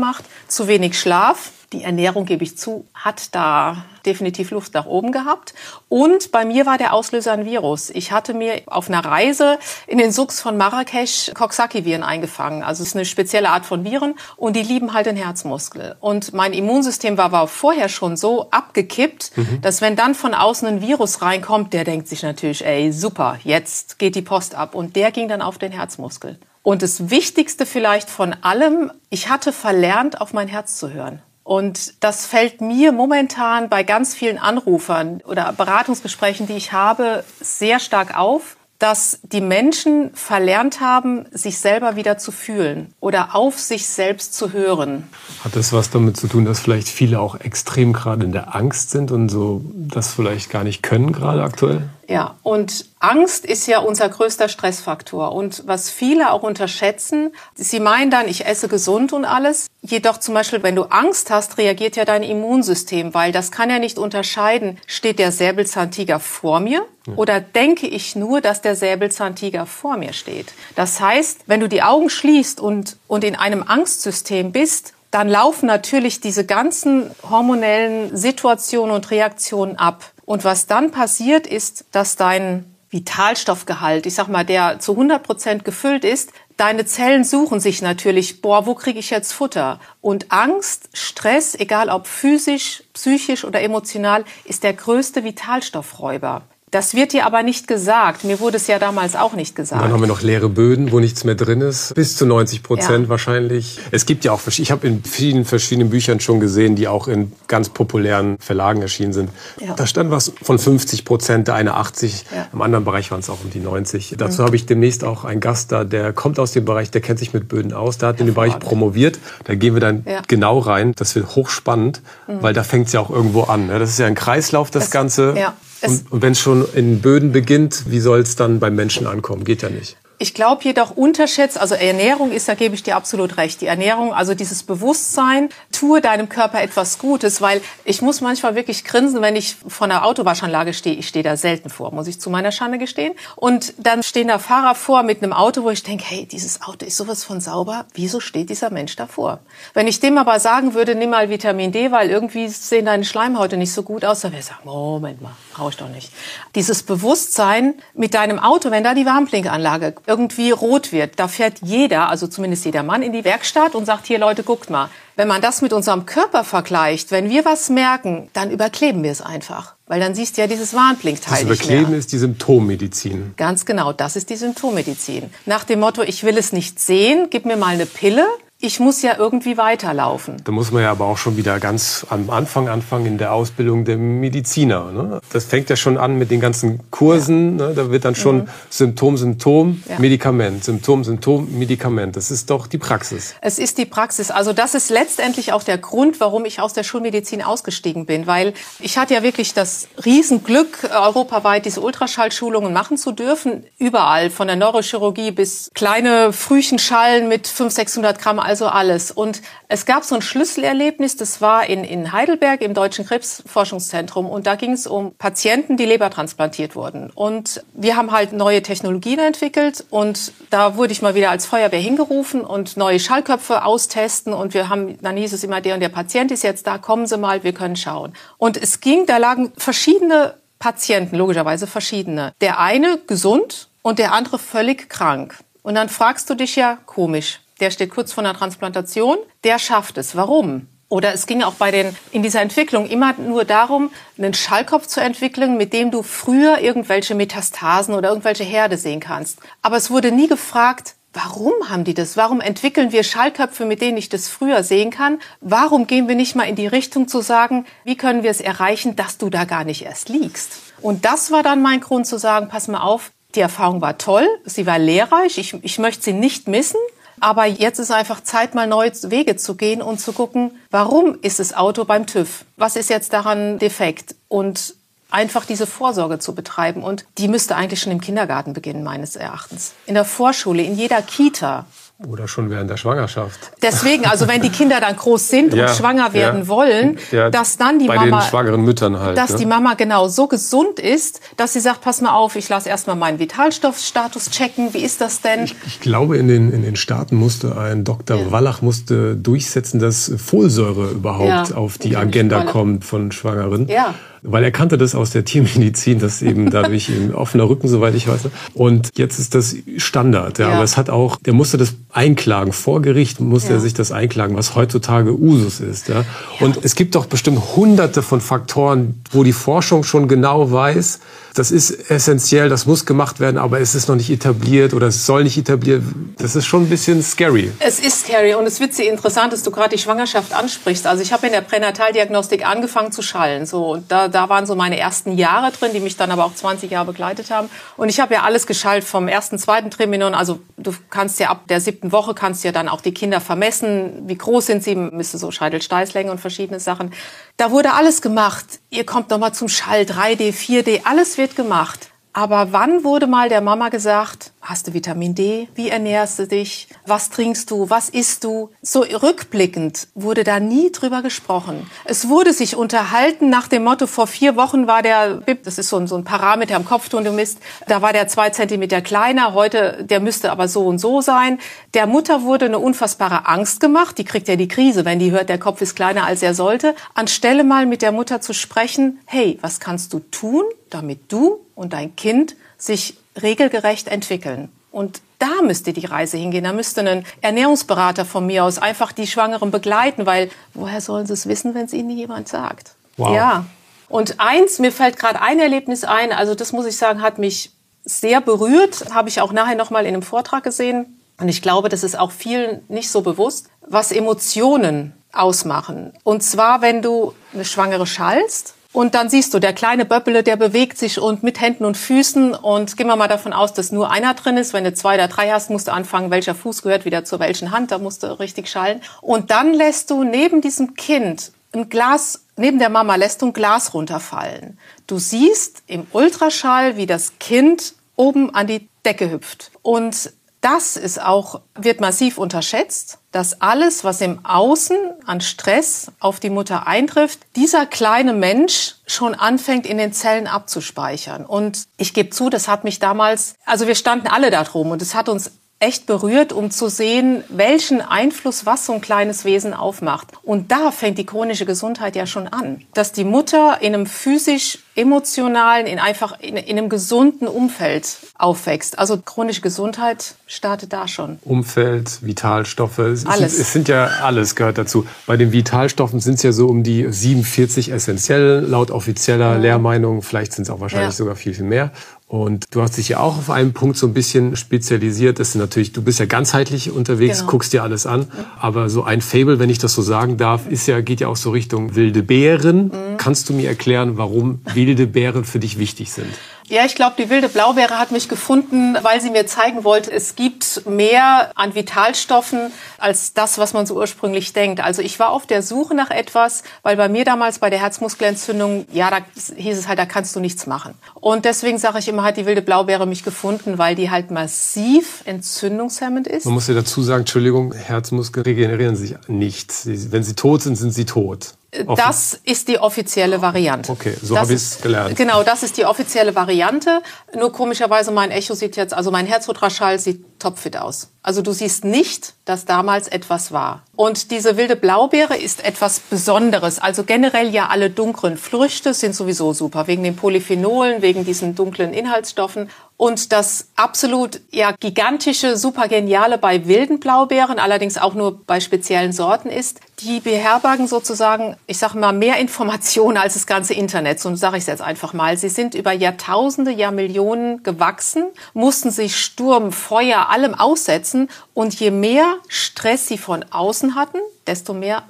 [0.49, 5.53] zu wenig Schlaf Die Ernährung, gebe ich zu, hat da definitiv Luft nach oben gehabt.
[5.91, 7.91] Und bei mir war der Auslöser ein Virus.
[7.91, 12.63] Ich hatte mir auf einer Reise in den Suchs von Marrakesch Coxsackie-Viren eingefangen.
[12.63, 15.97] Also es ist eine spezielle Art von Viren und die lieben halt den Herzmuskel.
[16.01, 19.61] Und mein Immunsystem war, war vorher schon so abgekippt, mhm.
[19.61, 23.99] dass wenn dann von außen ein Virus reinkommt, der denkt sich natürlich, ey, super, jetzt
[23.99, 24.75] geht die Post ab.
[24.75, 26.39] Und der ging dann auf den Herzmuskel.
[26.69, 31.23] Und das Wichtigste vielleicht von allem, ich hatte verlernt, auf mein Herz zu hören.
[31.43, 37.81] Und das fällt mir momentan bei ganz vielen Anrufern oder Beratungsgesprächen, die ich habe, sehr
[37.81, 43.89] stark auf, dass die Menschen verlernt haben, sich selber wieder zu fühlen oder auf sich
[43.89, 45.09] selbst zu hören.
[45.43, 48.91] Hat das was damit zu tun, dass vielleicht viele auch extrem gerade in der Angst
[48.91, 51.89] sind und so das vielleicht gar nicht können gerade aktuell?
[52.09, 55.33] Ja, und Angst ist ja unser größter Stressfaktor.
[55.33, 59.67] Und was viele auch unterschätzen, sie meinen dann, ich esse gesund und alles.
[59.83, 63.79] Jedoch zum Beispiel, wenn du Angst hast, reagiert ja dein Immunsystem, weil das kann ja
[63.79, 67.13] nicht unterscheiden, steht der Säbelzahntiger vor mir ja.
[67.17, 70.55] oder denke ich nur, dass der Säbelzahntiger vor mir steht.
[70.77, 75.67] Das heißt, wenn du die Augen schließt und, und in einem Angstsystem bist, dann laufen
[75.67, 80.05] natürlich diese ganzen hormonellen Situationen und Reaktionen ab.
[80.29, 85.65] Und was dann passiert, ist, dass dein Vitalstoffgehalt, ich sag mal, der zu 100 Prozent
[85.65, 89.81] gefüllt ist, deine Zellen suchen sich natürlich, boah, wo kriege ich jetzt Futter?
[90.03, 96.43] Und Angst, Stress, egal ob physisch, psychisch oder emotional, ist der größte Vitalstoffräuber.
[96.71, 98.25] Das wird dir aber nicht gesagt.
[98.25, 99.83] Mir wurde es ja damals auch nicht gesagt.
[99.83, 101.95] dann haben wir noch leere Böden, wo nichts mehr drin ist.
[101.95, 103.09] Bis zu 90 Prozent ja.
[103.09, 103.79] wahrscheinlich.
[103.91, 107.33] Es gibt ja auch, ich habe in vielen verschiedenen Büchern schon gesehen, die auch in
[107.47, 109.31] ganz populären Verlagen erschienen sind.
[109.61, 109.75] Ja.
[109.75, 112.25] Da stand was von 50 Prozent, der eine 80.
[112.35, 112.49] Ja.
[112.53, 114.17] Im anderen Bereich waren es auch um die 90.
[114.19, 114.47] Dazu mhm.
[114.47, 117.33] habe ich demnächst auch einen Gast da, der kommt aus dem Bereich, der kennt sich
[117.33, 117.99] mit Böden aus.
[117.99, 119.19] Der hat in dem Bereich promoviert.
[119.45, 120.93] Da gehen wir dann genau rein.
[120.97, 122.43] Das wird hochspannend, mhm.
[122.43, 123.69] weil da fängt es ja auch irgendwo an.
[123.69, 123.79] Ne?
[123.79, 125.35] Das ist ja ein Kreislauf, das, das Ganze.
[125.83, 129.45] Und, und wenn es schon in Böden beginnt, wie soll es dann beim Menschen ankommen?
[129.45, 129.97] Geht ja nicht.
[130.21, 133.61] Ich glaube jedoch unterschätzt, also Ernährung ist, da gebe ich dir absolut recht.
[133.61, 138.85] Die Ernährung, also dieses Bewusstsein, tue deinem Körper etwas Gutes, weil ich muss manchmal wirklich
[138.85, 140.97] grinsen, wenn ich vor einer Autowaschanlage stehe.
[140.97, 143.15] Ich stehe da selten vor, muss ich zu meiner Schande gestehen.
[143.37, 146.85] Und dann stehen da Fahrer vor mit einem Auto, wo ich denke, hey, dieses Auto
[146.85, 147.87] ist sowas von sauber.
[147.95, 149.39] Wieso steht dieser Mensch davor?
[149.73, 153.57] Wenn ich dem aber sagen würde, nimm mal Vitamin D, weil irgendwie sehen deine Schleimhäute
[153.57, 156.11] nicht so gut aus, dann wäre ich sagen, Moment mal, brauche ich doch nicht.
[156.57, 161.21] Dieses Bewusstsein mit deinem Auto, wenn da die Warnblinkanlage irgendwie rot wird.
[161.21, 164.71] Da fährt jeder, also zumindest jeder Mann, in die Werkstatt und sagt, hier Leute, guckt
[164.71, 164.89] mal.
[165.17, 169.21] Wenn man das mit unserem Körper vergleicht, wenn wir was merken, dann überkleben wir es
[169.21, 169.75] einfach.
[169.87, 173.35] Weil dann siehst du ja dieses Warnblinkteil Das Überkleben ist die Symptommedizin.
[173.37, 175.31] Ganz genau, das ist die Symptommedizin.
[175.47, 178.27] Nach dem Motto, ich will es nicht sehen, gib mir mal eine Pille
[178.61, 180.39] ich muss ja irgendwie weiterlaufen.
[180.43, 183.85] Da muss man ja aber auch schon wieder ganz am Anfang anfangen in der Ausbildung
[183.85, 184.91] der Mediziner.
[184.91, 185.21] Ne?
[185.33, 187.57] Das fängt ja schon an mit den ganzen Kursen.
[187.57, 187.69] Ja.
[187.69, 187.75] Ne?
[187.75, 188.49] Da wird dann schon mhm.
[188.69, 190.01] Symptom, Symptom, ja.
[190.01, 192.17] Medikament, Symptom, Symptom, Medikament.
[192.17, 193.37] Das ist doch die Praxis.
[193.43, 194.33] Es ist die Praxis.
[194.33, 198.55] Also das ist letztendlich auch der Grund, warum ich aus der Schulmedizin ausgestiegen bin, weil
[198.81, 203.67] ich hatte ja wirklich das Riesenglück, europaweit diese Ultraschallschulungen machen zu dürfen.
[203.79, 209.11] Überall, von der Neurochirurgie bis kleine Frühchenschallen mit 500, 600 Gramm also alles.
[209.11, 214.27] Und es gab so ein Schlüsselerlebnis, das war in, in Heidelberg im Deutschen Krebsforschungszentrum.
[214.27, 217.11] Und da ging es um Patienten, die lebertransplantiert wurden.
[217.15, 219.85] Und wir haben halt neue Technologien entwickelt.
[219.91, 224.33] Und da wurde ich mal wieder als Feuerwehr hingerufen und neue Schallköpfe austesten.
[224.33, 227.07] Und wir haben, dann hieß es immer, der und der Patient ist jetzt da, kommen
[227.07, 228.15] Sie mal, wir können schauen.
[228.39, 232.33] Und es ging, da lagen verschiedene Patienten, logischerweise verschiedene.
[232.41, 235.37] Der eine gesund und der andere völlig krank.
[235.63, 239.99] Und dann fragst du dich ja, komisch, der steht kurz vor einer Transplantation, der schafft
[239.99, 240.17] es.
[240.17, 240.69] Warum?
[240.91, 245.01] Oder es ging auch bei den, in dieser Entwicklung immer nur darum, einen Schallkopf zu
[245.01, 249.39] entwickeln, mit dem du früher irgendwelche Metastasen oder irgendwelche Herde sehen kannst.
[249.61, 252.19] Aber es wurde nie gefragt, Warum haben die das?
[252.19, 255.19] Warum entwickeln wir Schallköpfe, mit denen ich das früher sehen kann?
[255.41, 258.95] Warum gehen wir nicht mal in die Richtung zu sagen, wie können wir es erreichen,
[258.95, 260.61] dass du da gar nicht erst liegst?
[260.83, 264.27] Und das war dann mein Grund zu sagen, pass mal auf, die Erfahrung war toll,
[264.45, 266.79] sie war lehrreich, ich, ich möchte sie nicht missen,
[267.21, 271.39] aber jetzt ist einfach Zeit, mal neue Wege zu gehen und zu gucken, warum ist
[271.39, 272.45] das Auto beim TÜV?
[272.57, 274.15] Was ist jetzt daran defekt?
[274.29, 274.75] Und
[275.11, 276.83] einfach diese Vorsorge zu betreiben.
[276.83, 279.73] Und die müsste eigentlich schon im Kindergarten beginnen, meines Erachtens.
[279.87, 281.67] In der Vorschule, in jeder Kita.
[282.07, 283.51] Oder schon während der Schwangerschaft.
[283.61, 286.49] Deswegen, also wenn die Kinder dann groß sind Ja, und schwanger werden ja.
[286.49, 289.19] wollen, Ja, dass dann die bei Mama, den schwangeren Müttern halt.
[289.19, 289.39] dass ne?
[289.39, 292.95] die Mama genau so gesund ist, dass sie sagt, pass mal auf, ich lasse erstmal
[292.95, 294.75] meinen Vitalstoffstatus checken.
[294.75, 295.49] Wie ist das denn?
[295.67, 298.31] Ich glaube, in den, in den Staaten musste ein Dr.
[298.31, 303.67] Wallach musste durchsetzen, dass Folsäure überhaupt auf die ich Agenda kommt von Schwangeren.
[303.67, 303.95] Ja.
[304.23, 308.09] Weil er kannte das aus der Tiermedizin, dass eben dadurch eben offener Rücken, soweit ich
[308.09, 308.23] weiß.
[308.55, 310.39] Und jetzt ist das Standard.
[310.39, 310.49] Ja.
[310.49, 310.55] Ja.
[310.55, 312.53] Aber es hat auch, der musste das einklagen.
[312.53, 313.55] Vor Gericht musste Ja.
[313.57, 315.89] er sich das einklagen, was heutzutage Usus ist.
[315.89, 316.05] Ja.
[316.39, 321.01] Und es gibt doch bestimmt hunderte von Faktoren, wo die Forschung schon genau weiß,
[321.39, 325.07] das ist essentiell, das muss gemacht werden, aber es ist noch nicht etabliert oder es
[325.07, 325.83] soll nicht etabliert.
[326.19, 327.53] Das ist schon ein bisschen scary.
[327.61, 330.87] Es ist scary und es wird sehr interessant, dass du gerade die Schwangerschaft ansprichst.
[330.87, 333.47] Also ich habe in der Pränataldiagnostik angefangen zu schallen.
[333.47, 336.35] So, und da, da waren so meine ersten Jahre drin, die mich dann aber auch
[336.35, 337.49] 20 Jahre begleitet haben.
[337.77, 340.15] Und ich habe ja alles geschallt vom ersten, zweiten Triminon.
[340.15, 344.03] Also du kannst ja ab der siebten Woche kannst ja dann auch die Kinder vermessen.
[344.07, 344.75] Wie groß sind sie?
[344.75, 346.91] Müsste so Scheitel-Steißlänge und verschiedene Sachen.
[347.37, 348.45] Da wurde alles gemacht.
[348.71, 351.91] Ihr kommt noch mal zum Schall, 3D, 4D, alles wird gemacht.
[352.13, 355.49] Aber wann wurde mal der Mama gesagt, hast du Vitamin D?
[355.55, 356.69] Wie ernährst du dich?
[356.87, 357.71] Was trinkst du?
[357.71, 358.51] Was isst du?
[358.63, 361.69] So rückblickend wurde da nie drüber gesprochen.
[361.85, 365.77] Es wurde sich unterhalten nach dem Motto, vor vier Wochen war der das ist so
[365.77, 369.35] ein, so ein Parameter am Kopf, den du misst, da war der zwei Zentimeter kleiner,
[369.35, 371.39] heute, der müsste aber so und so sein.
[371.75, 375.29] Der Mutter wurde eine unfassbare Angst gemacht, die kriegt ja die Krise, wenn die hört,
[375.29, 376.75] der Kopf ist kleiner als er sollte.
[376.95, 381.73] Anstelle mal mit der Mutter zu sprechen, hey, was kannst du tun, damit du und
[381.73, 384.51] dein Kind sich regelgerecht entwickeln.
[384.71, 386.45] Und da müsste die Reise hingehen.
[386.45, 391.15] Da müsste ein Ernährungsberater von mir aus einfach die Schwangeren begleiten, weil woher sollen sie
[391.15, 392.75] es wissen, wenn es ihnen jemand sagt?
[392.97, 393.15] Wow.
[393.15, 393.47] Ja.
[393.89, 397.53] Und eins, mir fällt gerade ein Erlebnis ein, also das muss ich sagen, hat mich
[397.85, 401.01] sehr berührt, habe ich auch nachher noch mal in einem Vortrag gesehen.
[401.19, 405.93] Und ich glaube, das ist auch vielen nicht so bewusst, was Emotionen ausmachen.
[406.05, 410.37] Und zwar, wenn du eine Schwangere schallst und dann siehst du, der kleine Böppele, der
[410.37, 413.91] bewegt sich und mit Händen und Füßen und gehen wir mal davon aus, dass nur
[413.91, 414.53] einer drin ist.
[414.53, 417.51] Wenn du zwei oder drei hast, musst du anfangen, welcher Fuß gehört wieder zur welchen
[417.51, 418.81] Hand, da musst du richtig schallen.
[419.01, 423.33] Und dann lässt du neben diesem Kind ein Glas, neben der Mama lässt du ein
[423.33, 424.61] Glas runterfallen.
[424.87, 429.51] Du siehst im Ultraschall, wie das Kind oben an die Decke hüpft.
[429.63, 436.21] Und das ist auch, wird massiv unterschätzt, dass alles, was im Außen an Stress auf
[436.21, 441.27] die Mutter eintrifft, dieser kleine Mensch schon anfängt, in den Zellen abzuspeichern.
[441.27, 444.83] Und ich gebe zu, das hat mich damals, also wir standen alle da drum und
[444.83, 449.55] es hat uns echt berührt, um zu sehen, welchen Einfluss was so ein kleines Wesen
[449.55, 450.07] aufmacht.
[450.23, 454.59] Und da fängt die chronische Gesundheit ja schon an, dass die Mutter in einem physisch
[454.77, 458.79] emotionalen, in einfach in, in einem gesunden Umfeld aufwächst.
[458.79, 461.19] Also chronische Gesundheit startet da schon.
[461.25, 463.33] Umfeld, Vitalstoffe, es, Alles.
[463.33, 464.87] Sind, es sind ja alles gehört dazu.
[465.07, 470.03] Bei den Vitalstoffen sind es ja so um die 47 essentiell laut offizieller Lehrmeinung.
[470.03, 470.93] Vielleicht sind es auch wahrscheinlich Ja.
[470.93, 471.73] sogar viel, viel mehr.
[472.09, 475.21] Und du hast dich ja auch auf einen Punkt so ein bisschen spezialisiert.
[475.21, 477.31] Das ist natürlich, du bist ja ganzheitlich unterwegs, Genau.
[477.33, 478.07] guckst dir alles an.
[478.41, 481.17] Aber so ein Fable, wenn ich das so sagen darf, ist ja, geht ja auch
[481.17, 482.71] so Richtung wilde Beeren.
[482.97, 486.09] Kannst du mir erklären, warum wilde Beeren für dich wichtig sind?
[486.49, 490.17] Ja, ich glaube, die wilde Blaubeere hat mich gefunden, weil sie mir zeigen wollte, es
[490.17, 494.61] gibt mehr an Vitalstoffen als das, was man so ursprünglich denkt.
[494.61, 498.67] Also ich war auf der Suche nach etwas, weil bei mir damals bei der Herzmuskelentzündung,
[498.73, 498.99] ja, da
[499.37, 500.75] hieß es halt, da kannst du nichts machen.
[500.95, 505.03] Und deswegen sage ich immer, hat die wilde Blaubeere mich gefunden, weil die halt massiv
[505.05, 506.25] entzündungshemmend ist.
[506.25, 509.53] Man muss ja dazu sagen, Entschuldigung, Herzmuskeln regenerieren sich nicht.
[509.65, 511.35] Wenn sie tot sind, sind sie tot.
[511.65, 513.73] Offen- Das ist die offizielle Variante.
[513.73, 514.97] Okay, so habe ist- gelernt.
[514.97, 516.83] Genau, das ist die offizielle Variante.
[517.19, 520.89] Nur komischerweise mein Echo sieht jetzt, also mein Herzultraschall sieht topfit aus.
[521.03, 523.63] Also du siehst nicht, dass damals etwas war.
[523.75, 526.59] Und diese wilde Blaubeere ist etwas Besonderes.
[526.59, 531.73] Also generell ja alle dunklen Früchte sind sowieso super, wegen den Polyphenolen, wegen diesen dunklen
[531.73, 532.51] Inhaltsstoffen.
[532.79, 538.93] Und das absolut ja gigantische, super geniale bei wilden Blaubeeren, allerdings auch nur bei speziellen
[538.93, 543.99] Sorten ist, die beherbergen sozusagen, ich sage mal, mehr Informationen als das ganze Internet.
[543.99, 545.17] So sage ich es jetzt einfach mal.
[545.17, 551.11] Sie sind über Jahrtausende, Jahrmillionen gewachsen, mussten sich Sturm, Feuer, allem aussetzen.
[551.35, 554.85] Und je mehr Stress sie von außen hatten, desto mehr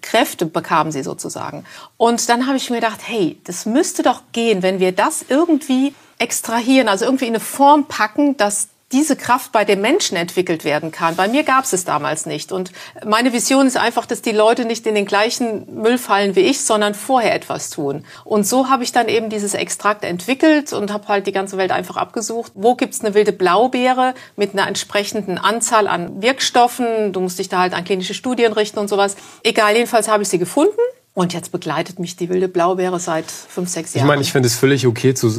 [0.00, 1.64] Wachstumskräfte bekamen sie sozusagen.
[1.96, 5.94] Und dann habe ich mir gedacht, hey, das müsste doch gehen, wenn wir das irgendwie
[6.18, 10.90] extrahieren, also irgendwie in eine Form packen, dass diese Kraft bei dem Menschen entwickelt werden
[10.90, 11.14] kann.
[11.14, 12.50] Bei mir gab es es damals nicht.
[12.50, 12.72] Und
[13.04, 16.62] meine Vision ist einfach, dass die Leute nicht in den gleichen Müll fallen wie ich,
[16.62, 18.04] sondern vorher etwas tun.
[18.24, 21.70] Und so habe ich dann eben dieses Extrakt entwickelt und habe halt die ganze Welt
[21.70, 22.52] einfach abgesucht.
[22.54, 27.12] Wo gibt's eine wilde Blaubeere mit einer entsprechenden Anzahl an Wirkstoffen?
[27.12, 29.16] Du musst dich da halt an klinische Studien richten und sowas.
[29.44, 30.80] Egal, jedenfalls habe ich sie gefunden
[31.20, 34.06] und jetzt begleitet mich die wilde Blaubeere seit fünf, sechs Jahren.
[34.06, 35.30] Ich meine, ich finde es völlig okay zu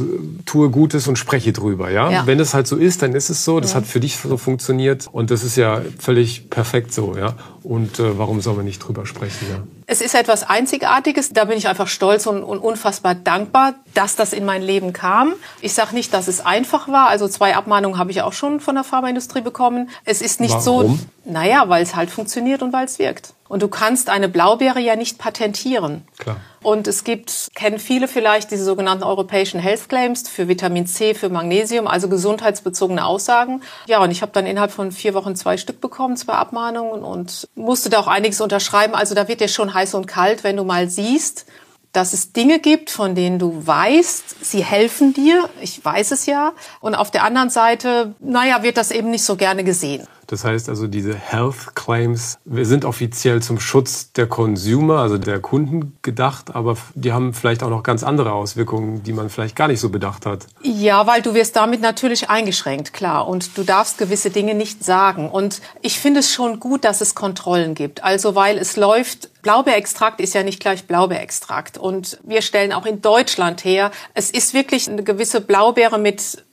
[0.45, 2.11] tue Gutes und spreche drüber, ja?
[2.11, 2.27] ja.
[2.27, 3.59] Wenn es halt so ist, dann ist es so.
[3.59, 3.77] Das ja.
[3.77, 7.35] hat für dich so funktioniert und das ist ja völlig perfekt so, ja.
[7.63, 9.63] Und äh, warum soll man nicht drüber sprechen, ja?
[9.85, 11.31] Es ist etwas Einzigartiges.
[11.33, 15.33] Da bin ich einfach stolz und, und unfassbar dankbar, dass das in mein Leben kam.
[15.61, 17.09] Ich sage nicht, dass es einfach war.
[17.09, 19.89] Also zwei Abmahnungen habe ich auch schon von der Pharmaindustrie bekommen.
[20.05, 20.97] Es ist nicht warum?
[20.97, 20.99] so.
[21.25, 23.33] Naja, weil es halt funktioniert und weil es wirkt.
[23.47, 26.03] Und du kannst eine Blaubeere ja nicht patentieren.
[26.17, 26.37] Klar.
[26.63, 31.29] Und es gibt, kennen viele vielleicht, diese sogenannten europäischen Health Claims für Vitamin C, für
[31.29, 33.61] Magnesium, also gesundheitsbezogene Aussagen.
[33.87, 37.47] Ja, und ich habe dann innerhalb von vier Wochen zwei Stück bekommen, zwei Abmahnungen und
[37.55, 38.93] musste da auch einiges unterschreiben.
[38.93, 41.47] Also da wird dir schon heiß und kalt, wenn du mal siehst,
[41.93, 45.49] dass es Dinge gibt, von denen du weißt, sie helfen dir.
[45.61, 46.53] Ich weiß es ja.
[46.79, 50.07] Und auf der anderen Seite, naja, wird das eben nicht so gerne gesehen.
[50.31, 55.97] Das heißt also, diese Health Claims sind offiziell zum Schutz der Consumer, also der Kunden
[56.03, 59.81] gedacht, aber die haben vielleicht auch noch ganz andere Auswirkungen, die man vielleicht gar nicht
[59.81, 60.47] so bedacht hat.
[60.61, 63.27] Ja, weil du wirst damit natürlich eingeschränkt, klar.
[63.27, 65.29] Und du darfst gewisse Dinge nicht sagen.
[65.29, 68.01] Und ich finde es schon gut, dass es Kontrollen gibt.
[68.01, 71.77] Also, weil es läuft Blaubeerextrakt ist ja nicht gleich Blaubeerextrakt.
[71.77, 76.43] Und wir stellen auch in Deutschland her, es ist wirklich eine gewisse Blaubeere mit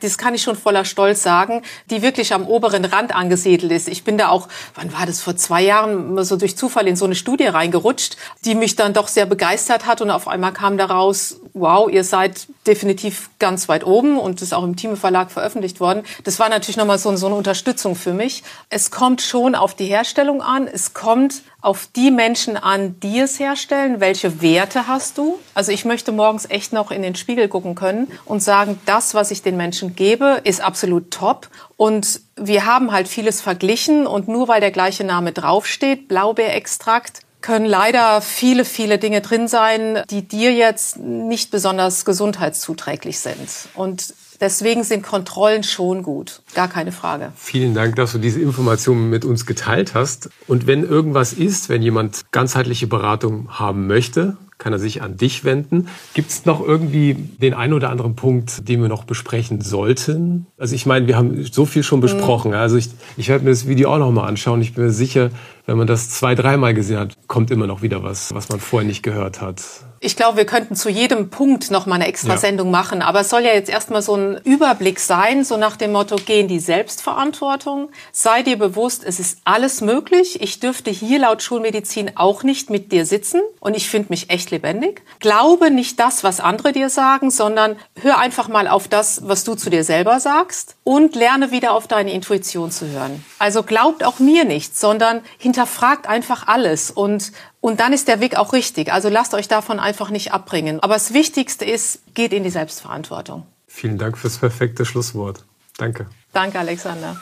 [0.00, 3.88] das kann ich schon voller Stolz sagen, die wirklich am oberen Rand angesiedelt ist.
[3.88, 7.04] Ich bin da auch, wann war das, vor zwei Jahren so durch Zufall in so
[7.04, 11.40] eine Studie reingerutscht, die mich dann doch sehr begeistert hat und auf einmal kam daraus,
[11.52, 16.02] wow, ihr seid definitiv ganz weit oben und ist auch im Thieme Verlag veröffentlicht worden.
[16.24, 18.42] Das war natürlich nochmal so, so eine Unterstützung für mich.
[18.68, 23.38] Es kommt schon auf die Herstellung an, es kommt auf die Menschen an, die es
[23.38, 24.00] herstellen.
[24.00, 25.38] Welche Werte hast du?
[25.54, 29.30] Also ich möchte morgens echt noch in den Spiegel gucken können und sagen, das, was
[29.30, 31.48] ich den Menschen gebe, ist absolut top.
[31.76, 37.66] Und wir haben halt vieles verglichen und nur weil der gleiche Name draufsteht, Blaubeerextrakt, können
[37.66, 43.48] leider viele, viele Dinge drin sein, die dir jetzt nicht besonders gesundheitszuträglich sind.
[43.74, 46.42] Und Deswegen sind Kontrollen schon gut.
[46.54, 47.32] Gar keine Frage.
[47.36, 50.30] Vielen Dank, dass du diese Informationen mit uns geteilt hast.
[50.46, 55.44] Und wenn irgendwas ist, wenn jemand ganzheitliche Beratung haben möchte, kann er sich an dich
[55.44, 55.88] wenden.
[56.14, 60.46] Gibt es noch irgendwie den einen oder anderen Punkt, den wir noch besprechen sollten?
[60.58, 62.52] Also ich meine, wir haben so viel schon besprochen.
[62.52, 62.58] Mhm.
[62.58, 64.60] Also ich, ich werde mir das Video auch noch mal anschauen.
[64.60, 65.30] Ich bin mir sicher,
[65.70, 68.88] wenn man das zwei, dreimal gesehen hat, kommt immer noch wieder was, was man vorher
[68.88, 69.62] nicht gehört hat.
[70.02, 72.38] Ich glaube, wir könnten zu jedem Punkt noch mal eine extra ja.
[72.38, 73.02] Sendung machen.
[73.02, 76.40] Aber es soll ja jetzt erstmal so ein Überblick sein, so nach dem Motto, geh
[76.40, 77.90] in die Selbstverantwortung.
[78.10, 80.40] Sei dir bewusst, es ist alles möglich.
[80.40, 83.42] Ich dürfte hier laut Schulmedizin auch nicht mit dir sitzen.
[83.60, 85.02] Und ich finde mich echt lebendig.
[85.20, 89.54] Glaube nicht das, was andere dir sagen, sondern hör einfach mal auf das, was du
[89.54, 93.22] zu dir selber sagst und lerne wieder auf deine Intuition zu hören.
[93.38, 95.20] Also glaubt auch mir nicht, sondern
[95.60, 98.92] hinterfragt einfach alles und und dann ist der Weg auch richtig.
[98.92, 100.80] Also lasst euch davon einfach nicht abbringen.
[100.80, 103.46] Aber das Wichtigste ist, geht in die Selbstverantwortung.
[103.66, 105.44] Vielen Dank fürs perfekte Schlusswort.
[105.76, 106.06] Danke.
[106.32, 107.20] Danke, Alexander.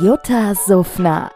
[0.00, 1.30] Jutta Suffner.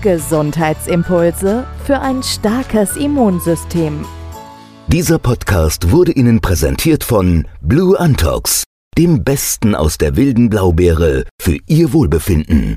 [0.00, 4.06] Gesundheitsimpulse für ein starkes Immunsystem.
[4.88, 8.64] Dieser Podcast wurde Ihnen präsentiert von Blue Antox,
[8.96, 12.76] dem Besten aus der wilden Blaubeere für Ihr Wohlbefinden.